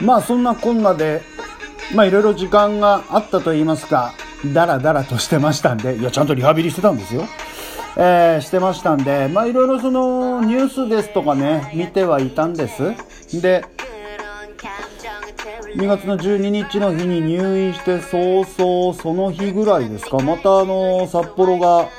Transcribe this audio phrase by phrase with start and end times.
[0.00, 1.22] まあそんなこんなで、
[1.94, 4.12] まあいろいろ時間があったと言いますか、
[4.52, 7.26] だらだらとしてましたんで、いや、ちゃんとリハビリしてたんですよ。
[7.96, 12.94] えー、してましたんで、まあいろいろそのニュースですとかね、見てはいたんです。
[13.40, 13.64] で、
[15.76, 21.90] 2月の12日の日に入院して早々その日ぐらいですか、またあの、札幌が、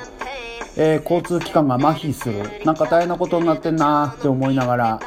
[0.76, 2.64] えー交通機関が麻痺する。
[2.64, 5.00] なんか大変なことになってんなって思いながら、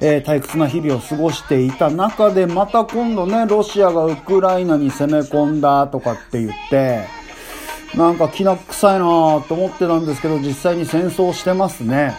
[0.00, 7.06] えー退屈な日々を過ごしていた中で、また今度ね、ロシアがウクライナに攻め込んだとかって言って、
[7.96, 9.04] なんか気な臭いな
[9.48, 12.14] と思ってたんですけど、実際に戦争してますね。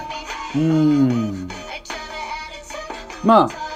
[0.53, 1.47] うーん。
[3.23, 3.66] まあ、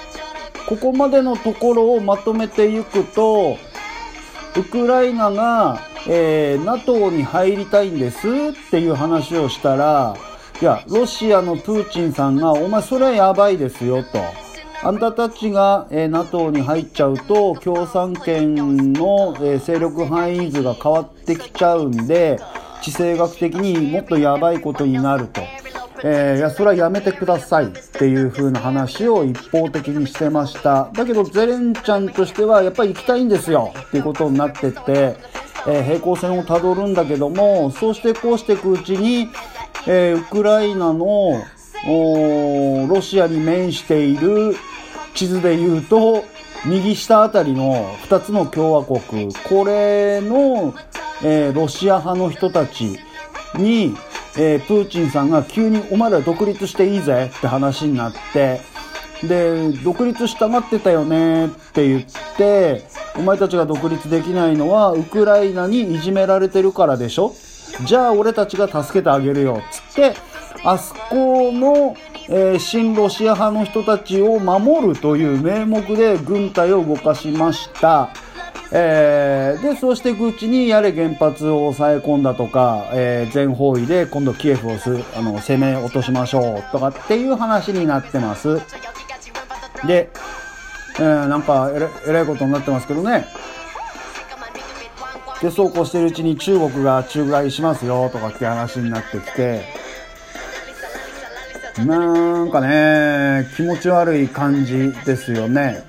[0.72, 3.58] ここまでのところをまとめていくと、
[4.56, 8.30] ウクライナが、えー NATO に入りたいんですっ
[8.70, 10.16] ていう話をしたら、
[10.62, 14.18] いや、ロシアのプーチンさんが、お前それはやばいですよと。
[14.82, 22.40] あんたたちが、えー NATO に入っちゃうと、共産圏の、えー勢力範囲図が変わってきちゃうんで、
[22.80, 25.42] 地政学的にもっとやばいことになると。
[26.04, 30.90] えーいや、それはやめてくださいっていう風な話を一方的にしてました。
[30.92, 35.16] だけど、ゼレンちゃんとしては、やっぱり行きたいんですよっていうことになってって、
[35.66, 39.28] えー平行線をたどるんだけども、そうしてこうしていくうちに、
[39.86, 41.40] えーウクライナの、
[41.88, 44.54] おロシアに面している
[45.14, 46.24] 地図で言うと、
[46.64, 50.74] 右下あたりの2つの共和国、これの、
[51.22, 52.98] えーロシア派の人たち
[53.54, 53.94] に、
[54.36, 58.60] えープーチンさんが急にお前ら独立していいぜって話になって、
[59.22, 62.04] で、独立したがってたよねって言っ
[62.36, 62.82] て、
[63.16, 67.34] お前たちが独立できないのはウクライナにいじめられてるからでしょ？
[67.84, 70.14] じゃあ俺たちが助けてあげるよっつって、
[70.64, 71.96] あそこの、
[72.28, 78.10] えー親ロシア派の人たちを守るという名目で軍隊を動かしました。
[78.74, 88.60] えーで、そうしていくうちに、やれ原発を抑え込んだとか、えー全方位で今度キエフをす、あの、攻め落としましょうとかっていう話になってます。
[89.86, 90.10] で、
[90.98, 93.26] えーなんかえら、えらいことになってますけどね。
[95.42, 99.81] で、そうこうしてるうちに中国が中外しますよとかって話になってきて、
[101.78, 105.82] なんかね、気持ち悪い感じですよね。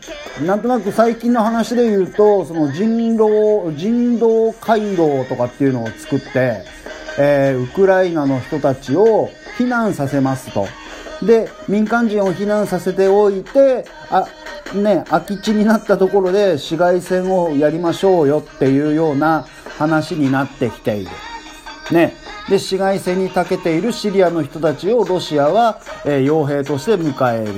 [0.46, 6.64] なんとなく最近の話で言うと、その人道、人道回廊とかっていうのを作って、
[7.20, 10.68] えーウクライナの人たちを避難させますと。
[11.22, 14.26] で、民間人を避難させておいて、あ、
[14.74, 19.46] ね、空き地になったところで市街戦をやりましょうよっていうような
[19.78, 21.12] 話になってきている。
[21.92, 22.14] ね。
[22.50, 27.54] で、市街戦に長けているシリアの人たちをロシアは、えー傭兵として迎える。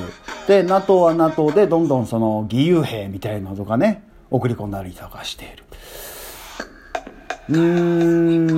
[0.48, 5.64] で、NATO は NATO でどんどんその義勇兵みたいなのとかね、送り込んだりとかしている。
[7.50, 8.56] うーん、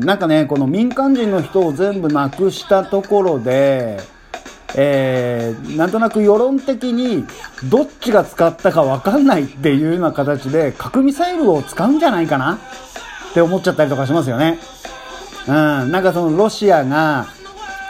[0.00, 3.98] なんかね、この民間人の人を全部なくしたところで、
[4.76, 7.24] えー、なんとなく世論的に
[7.64, 12.58] どっちが使ったかわかんないっていうような形で核ミサイルを使うんじゃないかな
[13.30, 14.58] って思っちゃったりとかしますよね。
[15.46, 15.54] うん、
[15.90, 17.26] なんかそのロシアが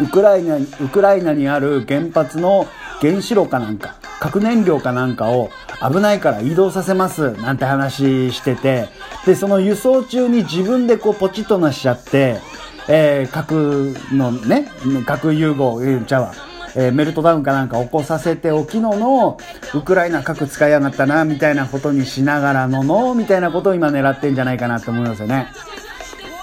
[0.01, 0.61] ウクライナ、ウ
[0.93, 2.69] クライナにある原発の
[3.01, 5.51] 原子炉かなんか、核燃料かなんかを
[5.81, 8.89] 危ないから移動させますなんて話してて、
[9.27, 12.39] で、その輸送中に自分でこうポチッとなしちゃって、
[12.89, 14.71] えー核のね、
[15.05, 16.48] 核融合、えーちゃうわ。
[16.81, 19.37] えーメルトダウンかなんか起こさせておきのの、
[19.75, 25.49] ウクライナ核使いやがったな、みたいなことにしながらのの、みたいなことを今狙ってんじゃないかなと思いますよね。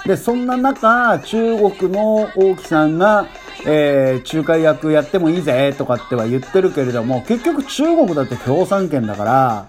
[0.06, 3.28] で、そんな中、中国の王毅さんが、
[3.66, 9.66] えー仲介役やってもいいぜとかっては言ってるけれども、結局中国だって共産権だから、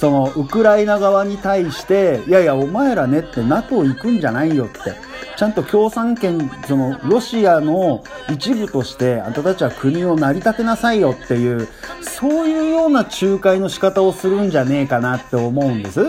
[0.00, 5.11] その、ウクライナ側に対して、いやいや、お前らねって NATO 行くんじゃないよって。
[5.36, 11.68] ちゃんと共産権、その、ロシアの一部として、あんたたちは国を成り立てなさいよっていう、
[12.00, 16.04] そういうような仲介の仕方をするんじゃねえかなって思うんです。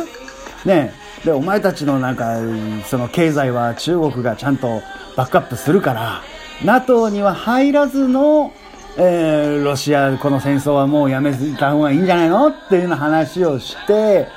[0.65, 0.93] ね
[1.25, 2.37] で、お前たちのなんか、
[2.85, 4.81] その経済は中国がちゃんと
[5.15, 6.21] バックアップするから、
[6.63, 8.51] NATO には入らずの、
[8.97, 14.27] えーロシア、この戦争はもうやめた方がいいんじゃないのっていうような話をして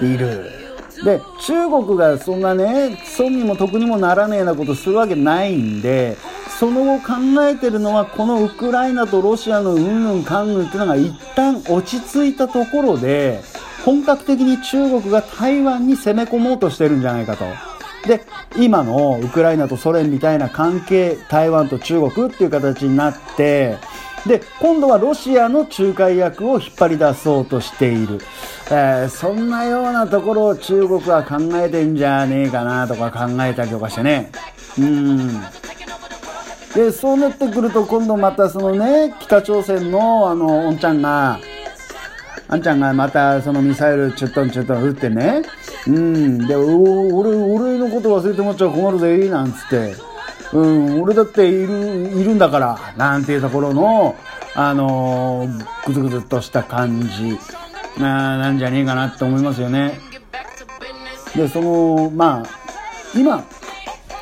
[0.00, 0.63] いる。
[1.04, 6.16] で、中国がそんなね、損にも得にもならねえなことするわけないんで、
[6.58, 13.40] その後考えてるのはこのウクライナとロシアのうんぬんかんぬんっていうのが一旦落ち着いたところで
[13.84, 17.44] 本格的に中国が台湾に攻め込もうとしてるんじゃないかと。
[18.06, 18.24] で、
[18.56, 23.76] 今のウクライナとソ連みたいな関係、台湾と中国っていう形になって、
[24.26, 28.20] で、今度はロシアの仲介役を引っ張り出そうとしている。
[28.70, 34.30] えー、そんなようなところを中国は考えてんじゃねえかなとか考えたりとかしてね。
[34.78, 35.40] うん。
[36.74, 41.38] で、そうなってくると今度またそのね、北朝鮮のあの、おんちゃんが、
[42.48, 45.42] あんちゃんがまたそのミサイルちょっとちょっと撃ってね、
[45.86, 49.94] うん、で、俺、俺のこと忘れてもらっちゃ困るぜ、なんつって、
[50.52, 51.68] うん、俺だっている、
[52.16, 54.16] いるんだから、なんていうところの、
[54.54, 57.38] あのー、ぐずぐずっとした感じ、
[57.98, 59.98] な、なんじゃねえかなって思いますよね。
[61.34, 62.46] で、その、まあ、
[63.16, 63.44] 今、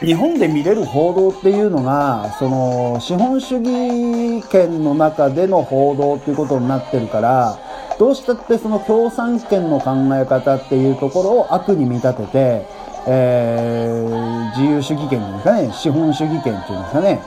[0.01, 7.59] 日本で見れる報道っていうのが、その、資本主義圏の中での報道っていうことになってるから、
[7.99, 12.67] どうしたってその共産権の考え方っていうところを悪に見立てて、
[13.07, 17.23] えー、自由主義権ですかね、資本主義権っていうんですかね、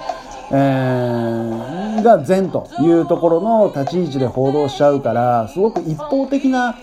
[0.51, 6.75] えー、が善というところの立ち位置で報道しちゃうから、すごく一方的な、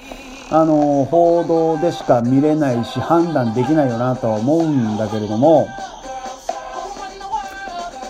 [0.51, 5.67] あの、報道でしか見れないし、判断できないよなとは思うんだけれども、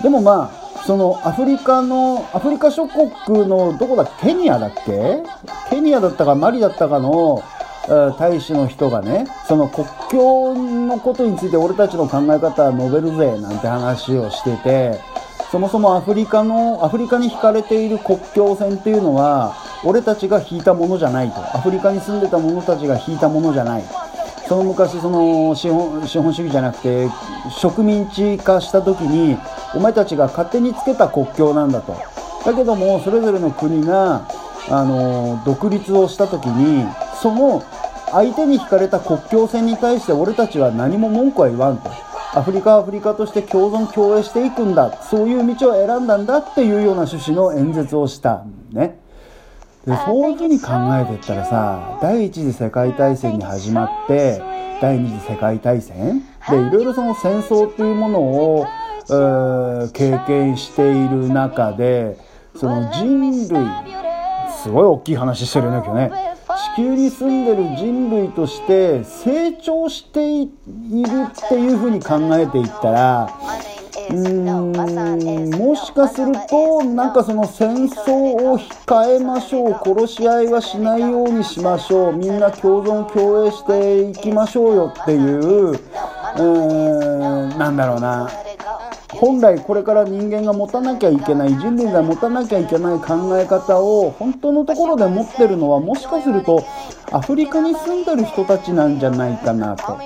[0.03, 5.23] でもまあ、そのアフリカの、アフリカ諸国のどこだ、ケニアだっけ？
[5.71, 7.43] ケニアだったかマリだったかの、
[8.19, 15.01] 大使の人がね、その国境のことについて俺たちの考え方は述べるぜなんて話をしてて、
[15.53, 19.55] そもそもアフリカの、アフリカに引かれている国境線っていうのは、
[19.85, 21.41] 俺たちが引いたものじゃないと。
[21.55, 23.85] アフリカに住んでた者たちが引いたものじゃない。
[24.49, 27.07] その昔、その資本資本主義じゃなくて、
[27.51, 29.37] 植民地化した時に、
[29.75, 31.99] お前たちが勝手につけた国境なんだと。
[32.47, 34.23] だけども、それぞれの国が、
[34.71, 36.87] あの、独立をした時に、
[37.21, 37.63] その
[38.11, 41.91] 相手に引かれた国境線に対して俺たちは何も文句は言わんと。
[42.35, 45.03] アフリカはアフリカとして共存共栄していくんだ。
[45.03, 48.45] そういう道を選んだんだっていうような趣旨の演説をした。
[48.71, 48.99] ね。
[49.87, 54.41] で、そういうふうに考えていったらさ、第一次世界大戦に始まって、
[54.81, 56.23] 第二次世界大戦？
[56.49, 58.67] で、いろいろその戦争っていうものを、
[59.11, 62.17] えー、経験している中で、
[62.57, 63.47] その人類、
[64.63, 66.32] すごい大きい話してるよね、今日ね。
[66.75, 73.39] 地球に住んでる人類として成長しているっていうふうに考えていったら、
[74.11, 88.31] うーんもしかするとなんかその戦争を控えましょう殺し合いはしないようにしましょうみんな共存共栄していきましょうよっていううーんなんだろうな。
[89.23, 96.67] 本来これから人間が持たなきゃいけない人類が持たなきゃいけない考え方を本当のところで持ってるのはもしかすると
[97.13, 99.97] アフリカに住んでる人たちなんじゃないかなと。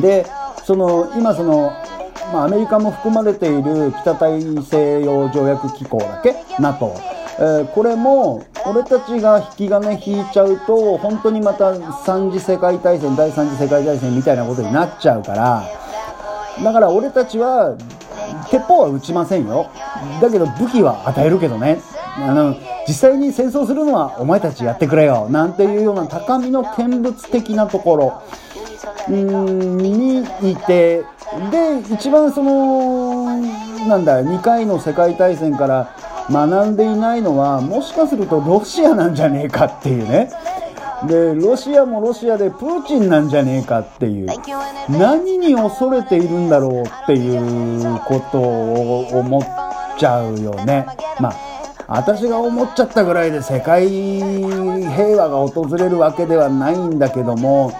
[0.00, 0.26] で
[0.64, 1.72] その今その
[2.32, 6.94] まあ、アメリカも含まれている北大西洋条約機構だけ ?NATO。
[7.38, 15.64] えー、これも、俺たちが引き金引いちゃうと、本当にまた三次世界大戦、第三次世界大戦みたいなことになっちゃうから、
[16.62, 17.76] だから俺たちは、
[18.50, 19.70] 鉄砲は撃ちませんよ。
[20.20, 21.78] だけど武器は与えるけどね。
[22.16, 25.28] あの、実際に戦争するのはお前たちやってくれよ。
[25.30, 28.22] なんていうような高みの見物的なところ、
[29.08, 31.04] うん、にいて、
[31.50, 33.36] で、一番その、
[33.86, 35.94] なんだ、2回の世界大戦から
[36.30, 40.30] 学んでいないのは、もしかするとロシアなんじゃねえかっていうね。
[41.06, 44.28] で、ロシアもロシアでプーチンなんじゃねえかっていう、
[44.88, 49.42] 何に恐れているんだろうっていうことを思っ
[49.98, 50.86] ちゃうよね。
[51.20, 51.34] まあ、
[51.86, 57.72] 私が思っちゃったぐらいで世界平和が訪れるわけではないんだけども、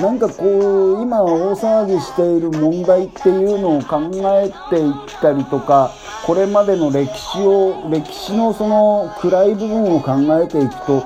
[0.00, 4.00] なんかこう、今大騒ぎしている問題っていうのを考
[4.40, 5.92] えていったりとか、
[6.24, 11.04] これまでの歴史を、歴史のその暗い部分を考えていくと、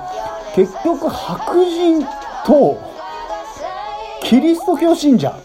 [0.57, 2.03] 結局白人
[2.43, 2.81] と
[4.23, 5.39] キリスト教信者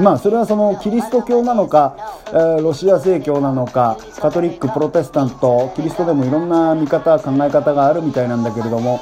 [0.00, 9.00] まあそれはそのキリスト教なのか、えー、ロシア正教なのかカトリックプロテスタントキリストでもいろんな見方考え方があるみたいなんだけれども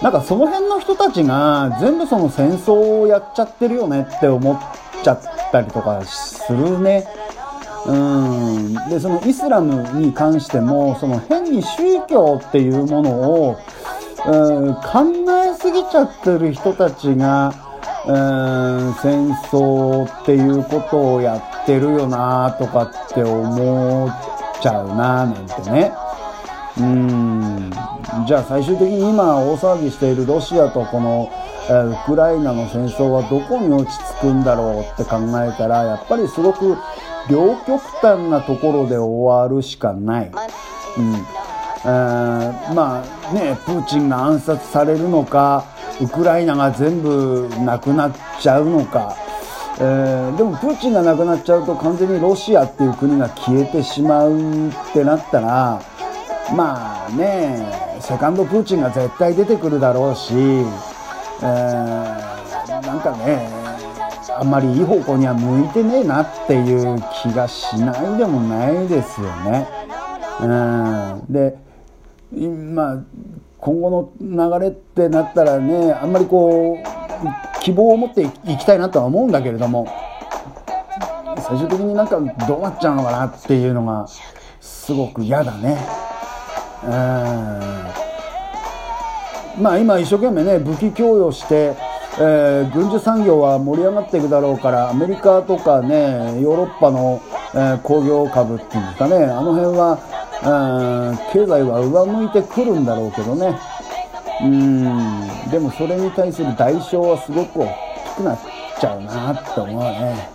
[0.00, 4.58] なんかその辺の人たちが全部その戦争をやっちゃってるよねって思っ
[5.02, 5.20] ちゃっ
[5.52, 7.06] たりとかするね。
[7.86, 8.74] うん。
[8.88, 13.56] で、そのイスラムに関しても、その変に宗教っていうものを、
[14.26, 17.52] うん、考えすぎちゃってる人たちが、
[18.06, 25.92] うん、戦争っていうことをやってるよなとかって思っちゃうななんてね。
[26.78, 27.70] うん。
[28.26, 31.30] じゃあ最終的に今大騒ぎしているロシアとこの、
[31.66, 36.76] ウクライナの戦争はどこに落ち着くんだろうって考えたら、やっぱりすごく
[37.30, 40.30] 両極端なところで終わるしかない。
[40.98, 41.26] うん。
[41.86, 45.64] えーまあね、プーチンが暗殺されるのか、
[46.00, 49.14] ウクライナが全部なくなっちゃうのか、
[49.78, 55.82] えーでもプーチンがなくなっちゃうと完全にロシアっていう国が消えてしまうってなったら、
[56.56, 62.34] まあね、セカンドプーチンが絶対出てくるだろうし、えー
[62.86, 63.48] なんかね、
[64.38, 69.68] あんまりいい方向には向いてねえなっていう気がしないでもないですよね。
[70.40, 71.56] うん、で、
[72.32, 73.04] 今、
[73.58, 79.88] 今後の流れってなったらね、あんまりこう、希望を持っていきたいなとは思うんだけれども、
[81.38, 84.06] 最終的になんかどうなっちゃうのかなっていうのが、
[84.60, 85.78] すごく嫌だね。
[86.84, 86.90] うん
[89.62, 91.74] まあ今一生懸命ね武器供与して、
[92.18, 97.20] えー軍需産業は盛り上がっていくだろうからアメリカとかねヨーロッパの、
[97.54, 99.24] えー工業株っていうんですかね。
[99.24, 99.98] あの辺は、
[101.32, 103.58] 経済は上向いてくるんだろうけどね。
[104.42, 105.50] うん。
[105.50, 107.66] でもそれに対する代償はすごく大
[108.14, 108.38] きくなっ
[108.80, 110.28] ちゃうなって思うね。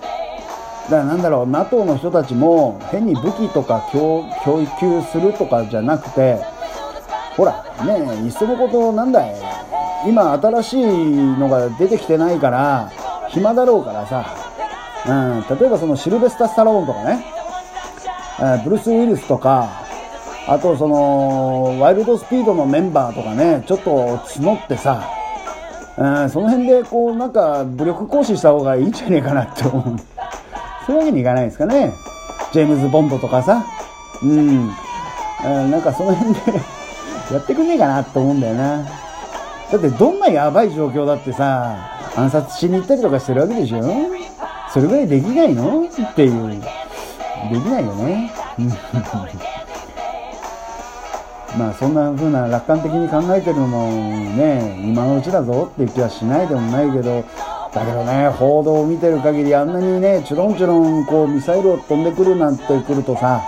[0.89, 6.39] だからなんだろう NATO の人たちも変に武器とか供供給するとかじゃなくて
[7.35, 9.58] ほらねえいっそのことなんだい。
[10.07, 12.91] 今新しいのが出てきてないから
[13.29, 14.35] 暇だろうからさ、
[15.07, 17.25] うん、例えばそのシルベスタ・スタローンとかね、
[18.39, 19.69] えーブルース・ウィルスとか
[20.47, 25.07] あとそのワイルドスピードのメンバーとかねちょっと募ってさ、
[25.97, 29.99] うん、その辺でこうなんか武力行使した方がいいんじゃねえかなって思う。
[30.87, 31.93] そういうわけにいかないですかね。
[32.51, 33.63] ジェームズ・ボンドとかさ。
[34.23, 34.71] うん、
[35.43, 36.41] えーなんかその辺で
[37.31, 39.08] やってくんねえかなって思うんだよな。
[39.71, 41.77] だってどんなやばい状況だってさ
[42.15, 43.83] 暗殺しに行ったりとかしてるわけでしょ？
[44.73, 45.83] それぐらいできないの？
[45.85, 46.49] っていう。
[47.51, 48.31] できないよね。
[51.57, 57.23] まあそんな風な楽観的に考えてるのもね今のうちだぞっていう気はしないでもないけど
[57.73, 63.41] だけどね報道を見てる限りあんなにねちょろんちょろんこうミサイルを飛んでくるなんてくるとさ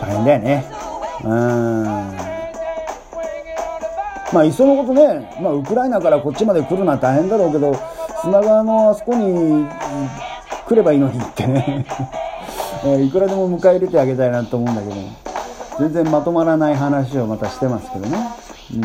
[0.00, 0.64] 大変だよね。
[1.24, 2.29] うん。
[4.32, 7.74] まあいっそのことね、まあ、ウクライナからこっちまで来るのは大変だろうけど
[8.22, 9.66] 砂川のあそこに
[10.66, 11.84] 来ればいいのにってね、
[12.86, 14.94] えいくらでも迎え入れてあげたいなと思うんだけど
[15.80, 18.18] 全然まとまらない話をまたしてますけどね。
[18.74, 18.84] うん。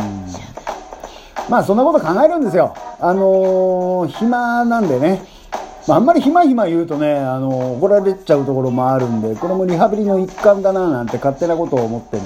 [1.49, 2.73] まあそんなこと考えるんですよ。
[2.99, 5.21] あのー暇なんでね。
[5.87, 12.23] まあ、あんまり暇暇言うとね、あのー怒られちゃうところもあるんでこれもリハビリの一環だななんて勝手なことを思ってる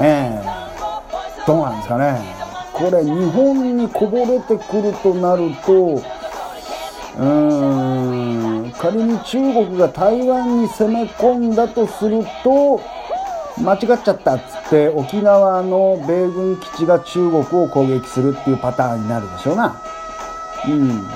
[0.00, 0.42] まあね、
[1.46, 2.20] どうなんですかね。
[2.72, 12.80] これ日本にこぼれてくるとなると、うーん、仮に中国が台湾に攻め込んだとすると、
[13.62, 19.82] 間違っちゃったっつって沖縄の米軍基地が中国を攻撃するっていうパターンになるでしょうな。
[20.66, 21.08] うん。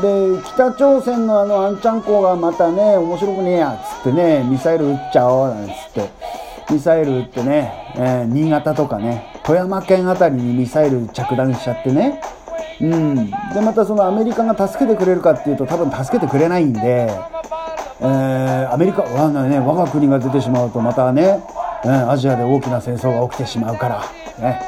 [0.00, 6.08] で、北朝鮮のあのアンチャンコがまたね、面白くねえやっつってね、ミサイル撃っちゃおうなんつって、
[6.70, 12.20] ミサイル撃ってね、えー新潟とかね、富山県あたりにミサイル着弾しちゃってね、
[12.80, 13.30] うん。
[13.54, 17.08] で、またそのアメリカが助けてくれるかっていうと多分助けてくれないんで、
[18.00, 21.42] えーアメリカ、わね、我が国が出てしまうとまたね、
[21.84, 24.02] うんアジアで大きな戦争が起きてしまうから、
[24.40, 24.60] ね、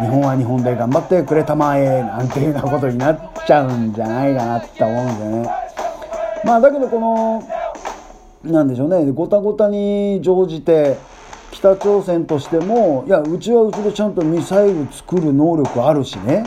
[0.00, 5.50] 日本は日本で頑張ってくれたまえ、なんていうようなことになっちゃうんじゃないかなって思うんでね。
[6.44, 7.42] まあだけどこの、
[8.44, 10.98] なんでしょうね、ごたごたに乗じて、
[11.58, 16.46] 北朝鮮としても、いや、うちはうちでちゃんとミサイル作る能力あるしね、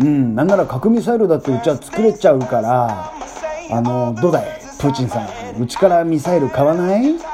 [0.00, 3.12] うん、なんなら核ミサイルだってうちは作れちゃうから、
[3.70, 4.46] あの、どうだい、
[4.80, 7.16] プーチンさん、うちからミサイル買わない？
[7.16, 7.24] って。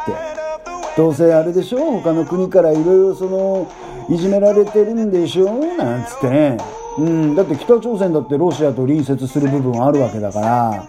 [0.95, 2.01] どうせあれでしょ？
[2.01, 3.67] 他の国からいろいろその、
[4.11, 5.51] いじめられてるんでしょ？
[5.77, 6.59] なんつってね。
[6.99, 10.87] うん、だって北朝鮮だってロシアと隣接する部分あるわけだから、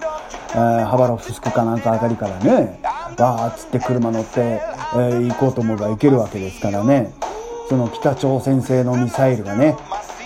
[0.51, 2.79] えーハバロフスクかなんかあたりからね、
[3.18, 7.14] わーっつって車乗って、えー行こうと思えば行けるわけですからね。
[7.70, 9.76] その北朝鮮製のミサイルがね、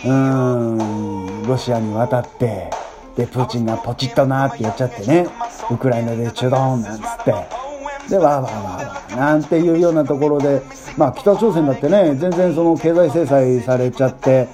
[0.05, 2.69] うーん、ロシアに渡って、
[3.15, 5.27] で、プーチンがポチッとなーってやっちゃってね、
[5.71, 7.33] ウクライナでチュドーンなんつって、
[8.09, 10.61] で、わーわーわーわーなんていうようなところで、
[10.97, 14.47] まあ北朝鮮だってね、全然その経済制裁されちゃって、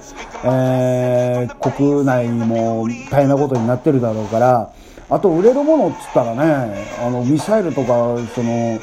[0.44, 4.70] えー、国内も大変なことになってるだろうから、
[5.10, 8.78] あと売れるものっつったらね、あの、ミサイルとか、その、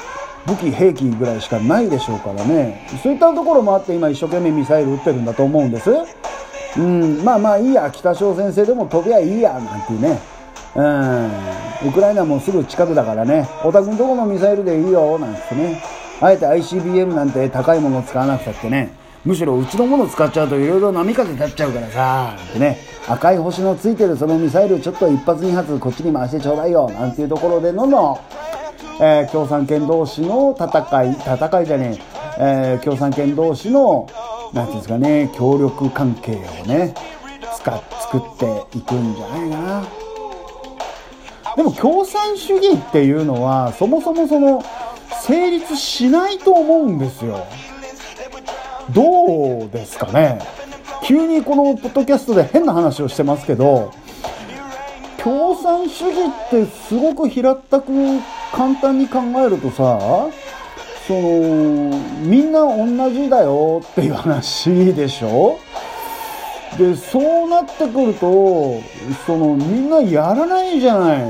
[0.48, 2.88] 武器、兵器ぐらいしかないでしょうからね。
[3.01, 5.91] そういったところもあって今一生懸命ミサイル撃ってるんだと思うんです。
[6.77, 10.20] うん、まあまあいいや、北朝鮮製でも飛びゃいいや、なんていうね。
[10.75, 11.32] うん、
[11.88, 15.82] ウクライナもすぐ近くだからね、お宅のとこのミサイルでいいよ、なんてね。
[16.22, 18.91] あえて ICBM なんて高いものを使わなくたってね、
[19.25, 22.77] むしろうちのもの使っちゃうといろいろ波風立っちゃうからさ、ってね、
[23.08, 28.20] 赤い星のついてるそのミサイルちょっと一発二発こっちに回してちょうだいよ、なんていうところでどんどん、
[29.01, 31.98] えー、共産圏同士の戦い、戦いじゃね
[32.38, 34.08] え、えー、共産圏同士の、
[34.53, 36.94] なんていうんですかね、協力関係をね、
[37.55, 39.84] 使っ、作っていくんじゃないかな。
[41.55, 44.63] でも共産主義っていうのは、そもそもその、
[45.24, 47.48] 成立しないと思うんですよ。
[48.92, 50.39] どうですかね
[51.04, 53.94] 急にこのポッドキャストで変な話をしてますけど、
[55.18, 56.15] 共産主義
[56.48, 57.92] ってすごく平たく
[58.51, 60.00] 簡単に考えるとさ、
[61.08, 65.60] その、みんな同じだよっていう話でしょ？
[66.77, 68.82] で、そうなってくると、
[69.27, 71.24] その、みんなやらないじゃない。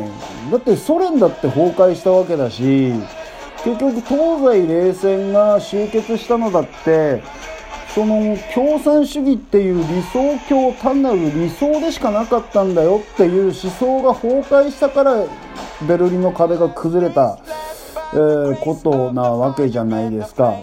[0.52, 2.94] だってソ連だって崩壊したわけだし、
[3.66, 7.24] 結局東西冷戦が終結したのだって、
[7.96, 15.26] その共産主義っていう理想郷単なる理想でしかなかったんだよっていう思想が崩壊したから
[15.88, 17.40] ベルリンの壁が崩れた、
[18.14, 20.54] えー、ことなわけじゃないですか。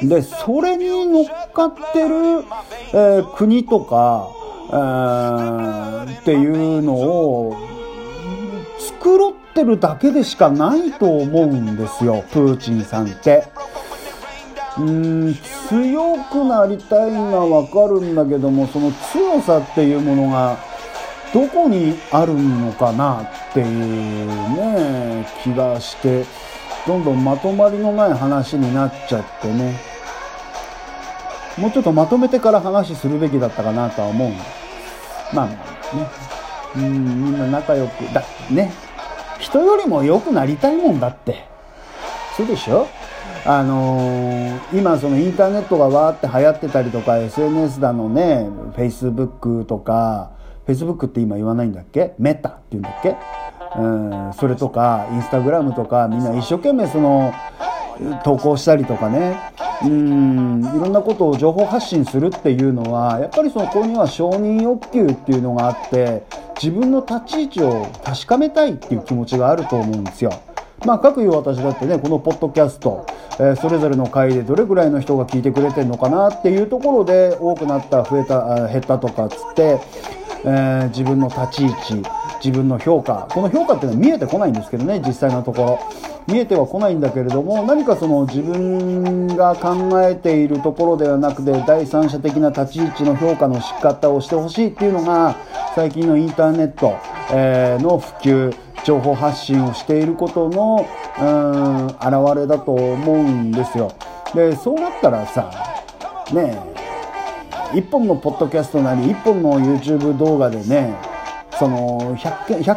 [0.00, 2.14] で、それに乗っかってる、
[2.92, 4.28] えー、国とか、
[4.70, 7.56] えー、っていうのを
[9.02, 13.44] 繕ってるだけでしかないと思うんですよ、プーチンさんって。
[14.76, 15.34] うーん、
[15.68, 20.56] 強くなりたいのはわかるんだけども、その強さっていうものが、
[21.32, 26.24] どこにあるのかなっていうね、気がして、
[26.84, 29.78] どんどんまとまりのない話になっちゃってね。
[31.56, 34.30] もうちょっとまとめてから話するべきだったかなとは思う。
[35.32, 35.52] まあま
[35.92, 36.08] あね。
[36.76, 38.83] うん、みんな仲良く、だ、ね。
[39.44, 41.46] 人よりも良くなりたいもんだって。
[42.36, 42.86] そうでしょ？
[43.46, 50.30] あのー、今そのインターネットがわーって流行ってたりとか SNS だのね Facebook とか
[50.66, 52.14] Facebook って今言わないんだっけ？
[52.18, 53.16] メタって言うんだっけ？
[53.78, 57.34] うんそれとかインスタグラムとかみんな一生懸命その
[58.24, 59.36] 投稿したりとかね。
[59.82, 66.24] うんいろんなことを情報発信するっていうのはやっぱりそこには承認欲求っていうのがあって
[66.60, 70.32] 自分の立ち位置を確かめたいっていう気持ちがあると思うんですよ。
[70.84, 73.06] まあ、各いう私だってね、このポッドキャスト、
[73.38, 79.80] えー、それぞれの回でどれぐらいの人が聞いてくれてるのかなっていうところで多くなった、増えた、減ったとかっつって、
[80.44, 82.08] えー、自分の立ち位置、
[82.44, 86.13] 自分の評価、この評価っていうのは見えてこないんですけどね、実際のところ。
[86.26, 95.36] 見えてはこないんだけれども、何かその自分が考えているところではなくて、第三者的な立ち位置の評価の仕方をしてほしいっていうのが、
[95.74, 96.96] 最近のインターネット、
[97.30, 100.86] え、の普及、情報発信をしていることの、
[101.18, 103.92] うん、現れだと思うんですよ。
[104.34, 105.50] で、そうなったらさ、
[106.32, 106.58] ね
[107.74, 110.94] え、一本のポッドキャストなり、一本の YouTube 動画でね、
[111.58, 112.76] その100、100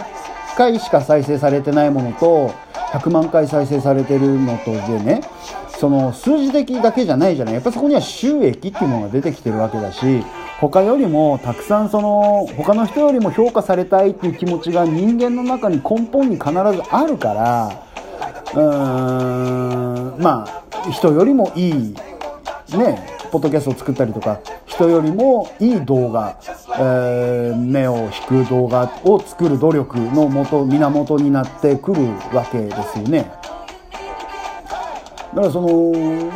[0.58, 2.52] 回しか再生されてないものと、
[2.92, 5.22] 100万回再生されてるのとでね、
[5.80, 7.54] その数字的だけじゃないじゃない。
[7.56, 10.24] やっぱそこには収益っていうものが出てきてるわけだし、
[10.60, 16.56] 他よりもたくさんその他の人よりも評価されたいっていう気持ちが人間の中に根本に必ず
[16.90, 17.84] あるから
[18.56, 21.74] うーんまあ人よりもいい
[22.76, 24.40] ねポッドキャストを作ったりとか
[24.78, 26.38] 人よりもいい動画、
[26.78, 33.32] えー、目を引く動画を作る努力の元源になってくるわけですよね。
[35.34, 36.30] だからその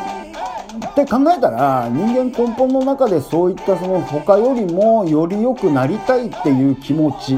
[0.88, 7.38] って考えたら人間根本の中でそういったその他よりもより良くなりたいっていう気持ち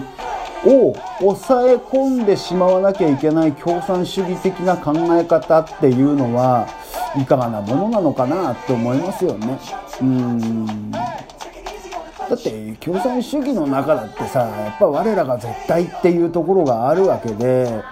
[0.65, 6.67] を抑え込んでしまわなきゃいけない共産主義的な考え方っていうのは
[7.15, 9.59] いかがなものなのかなって思いますよね。
[10.01, 17.83] うんだって共産主義の中だってさやっぱ我らが絶対っていうところがあるわけで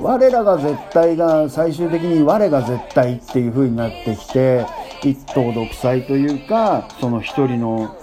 [0.00, 4.66] 我らが絶対が最終的に我が絶対っていう風になってきて
[5.02, 7.96] 一党独裁というかその一人の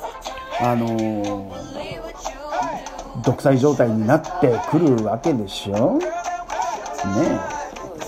[0.62, 2.23] あのー、
[3.22, 7.54] 独裁状態になってくるわけでしょね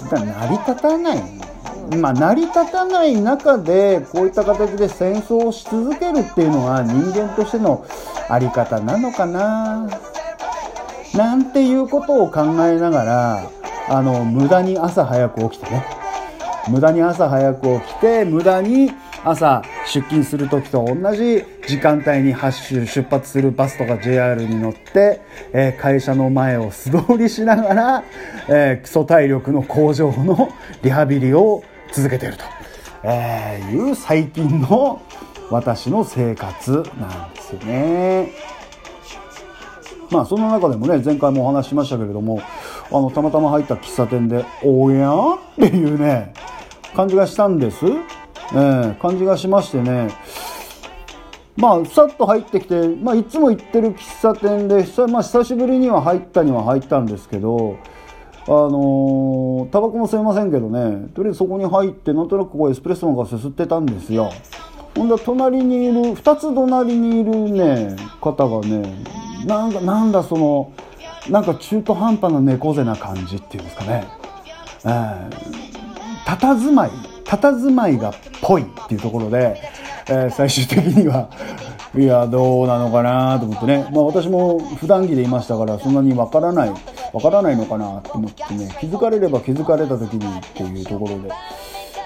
[0.10, 1.24] 成り立たない。
[1.98, 7.86] まあ、成り立たない中でこういった形で戦争をし続けるっていうのは人間としての
[8.28, 9.88] 在り方なのかな。
[11.16, 13.50] なんていうことを考えながら
[13.88, 15.86] あの無駄に朝早く起きてね。
[16.68, 18.92] 無駄に朝早く起きて無駄に
[19.26, 25.20] 朝出勤する時と同じ時間帯に発出発するバスとか JR に乗って、
[25.52, 28.04] えー、会社の前を素通りしながら、
[28.48, 30.50] えー、基礎体力の向上の
[30.84, 32.44] リハビリを続けていると、
[33.04, 35.02] えー、いう最近の
[35.50, 38.32] 私の生活なんですよね。
[40.12, 42.42] まあその中でもね前回もお話ししましたけれども
[42.92, 45.12] あのたまたま入った喫茶店で「おや?」
[45.52, 46.32] っていうね
[46.96, 47.86] 感じがしたんです、
[48.54, 50.10] えー、感じがしましてね。
[51.58, 57.78] まあさっと入ってきて、まあ、いつも行ってる喫茶店で、まあ、久しぶりには入ったには入ったんですけど
[58.48, 61.08] あのー、タバコも吸えませんけどね。
[61.16, 64.32] とりあえずそこに入ってなんとなくこうエスプレッソなんかすすってたんですよ。
[64.96, 69.04] ほんで隣にいる2つ隣にいるね方がね
[69.46, 70.72] なんかなんだその
[71.28, 74.08] なんか中途半端な猫背な感じっていうんですかね。
[74.84, 77.15] えー、佇まい。
[77.38, 79.58] 佇まいがぽいっていうところで、
[80.08, 81.30] えー、最終的には
[81.98, 83.88] いやどうなのかなと思ってね。
[83.92, 86.72] まあ私も普段着でいましたからそんなにわからない
[87.14, 88.70] わからないのかなと思ってね。
[88.80, 91.30] 気づかれれば気づかれた時にっていうところで、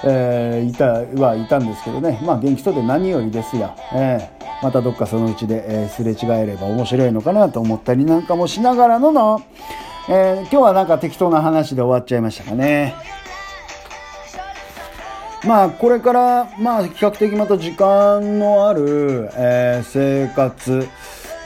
[0.03, 2.19] えー、いたはいたんですけどね。
[2.23, 9.41] まあ元気そうで何よりですや、えー、またどっかそのうちで、えー、すれ違えれば面白いのかなと思ったりなんかもしながらのの、
[10.07, 12.93] えー、今日はなんか適当な話で終わっちゃいましたかね。
[15.45, 20.85] まあこれからまあ比較的また時間のある、えー、生活、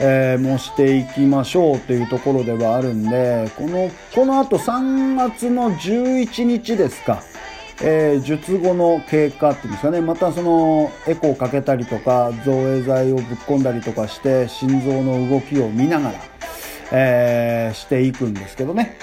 [0.00, 7.22] えー、もしていきましょうというところではあるんでこのこのあと3月の11日ですか、
[7.82, 10.00] えー、術後の経過っていうんですかね。
[10.00, 16.14] またそのエコーかけたりとか造影剤をぶっ込んだりとかして心臓の動きを見ながら、
[16.90, 18.98] えー、していくんですけどね。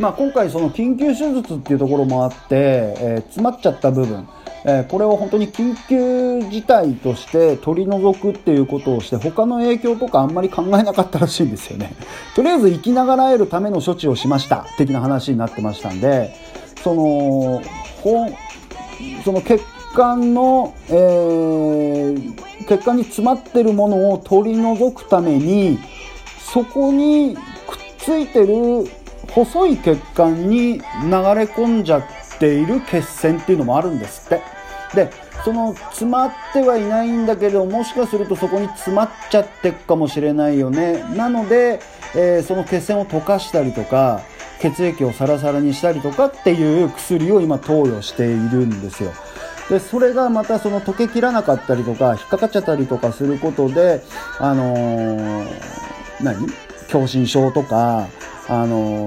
[0.00, 4.28] まあ、今回その緊急手術っていうところもあって、えー、詰まっちゃった部分、
[4.64, 11.94] えー、これを本当に緊急事態として取り除くっていうことをして他の影響とかあんまり考えなかったらしいんですよね。
[12.34, 16.34] とりあえず生きながらえるための処置をしました的な話になってましたんで
[16.82, 17.62] その
[18.02, 18.26] ほ
[19.24, 19.62] その血
[19.94, 22.34] 管の、えー、
[22.66, 25.78] 血管に詰まってるものを取り除くために
[26.38, 28.88] そこにくっついてる
[29.34, 30.82] 細い血管に流れ
[31.44, 32.04] 込んじゃっ
[32.38, 34.42] ている血栓っていうのもあるんですって。
[34.94, 35.10] で
[35.44, 41.02] その詰まってはいないんだけどもしかするとそこに詰まっちゃってくかもしれないよね。
[41.16, 41.80] なので、
[42.14, 44.22] えー、その血栓を溶かしたりとか
[44.60, 49.10] 血液をサラサラにしたりとかっていう薬を今投与しているんですよ。
[49.68, 54.02] でそれがまたその溶けきらなかったりとか引っかかっちゃったりとかすることで
[54.38, 55.46] あのー、
[56.22, 56.46] 何？
[56.88, 58.06] 狭心症とか
[58.48, 59.06] あの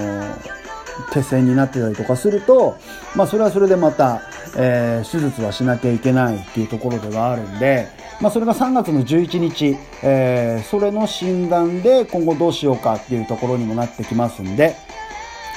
[1.11, 2.77] 血栓になってたりとかすると、
[3.15, 4.21] まあ、それはそれでまた、
[4.57, 7.87] えー、手術はしなきゃいけないっていうところではあるんで、
[8.19, 14.75] まあ、それが3月の11日、えー、それの診断で今後どうしようかっていうところにもなってきますんで、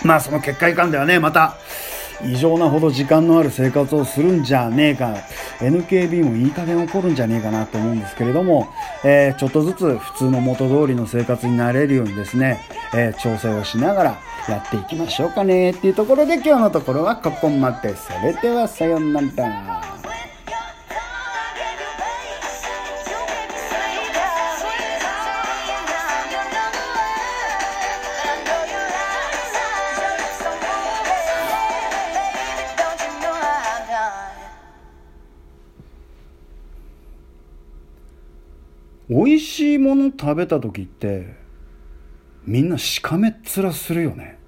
[0.05, 1.57] まあ、その結果いかんではね、また、
[2.25, 5.17] 異常なほど時間のある生活をするんじゃねえか。
[5.61, 8.69] NKB もいい加減起こるんじゃねえかなと思うんですけれども、
[9.05, 12.61] えー、ちょっとずつ普通の元通りの生活になれるようにですね、
[12.95, 17.95] えー、調整をしながらやっていきましょうかねっていうところで今日のところはここまで。
[17.97, 20.00] それではさようなら。
[39.11, 41.35] 美味しいもの食べた時って
[42.47, 44.39] みんなしかめっ面するよね。